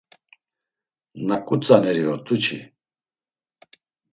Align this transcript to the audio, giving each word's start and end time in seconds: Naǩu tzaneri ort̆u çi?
Naǩu 1.27 1.55
tzaneri 1.61 2.03
ort̆u 2.11 2.35
çi? 2.43 2.57